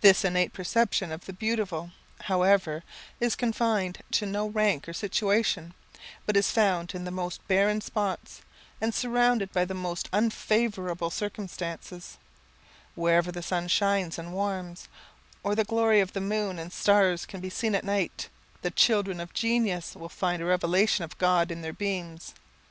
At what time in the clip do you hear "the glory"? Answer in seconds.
15.54-16.00